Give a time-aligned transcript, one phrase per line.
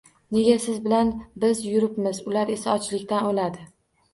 [0.35, 1.11] Nega siz bilan
[1.43, 3.71] biz yuribmiz, ular esa ochlikdan o‘ladi?